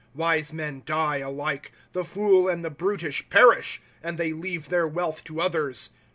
Wise 0.15 0.51
men 0.51 0.81
die. 0.87 1.17
Alike, 1.17 1.71
the 1.91 2.03
fool 2.03 2.49
and 2.49 2.65
the 2.65 2.71
brutish 2.71 3.29
perish; 3.29 3.79
And 4.01 4.17
they 4.17 4.33
leave 4.33 4.69
their 4.69 4.87
wealth 4.87 5.23
to 5.25 5.39
others. 5.39 5.91